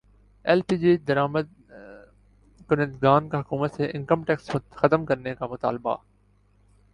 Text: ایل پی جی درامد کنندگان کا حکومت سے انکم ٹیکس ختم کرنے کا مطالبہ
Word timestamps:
ایل 0.45 0.61
پی 0.61 0.77
جی 0.77 0.95
درامد 0.97 1.51
کنندگان 2.69 3.29
کا 3.29 3.39
حکومت 3.39 3.73
سے 3.73 3.91
انکم 3.93 4.23
ٹیکس 4.23 4.49
ختم 4.71 5.05
کرنے 5.05 5.35
کا 5.35 5.47
مطالبہ 5.47 5.95